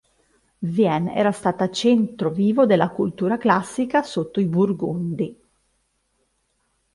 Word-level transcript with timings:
Vienne 0.67 1.13
era 1.13 1.31
stata 1.31 1.69
centro 1.69 2.31
vivo 2.31 2.65
della 2.65 2.89
cultura 2.89 3.37
classica 3.37 4.01
sotto 4.01 4.39
i 4.39 4.47
burgundi. 4.47 5.39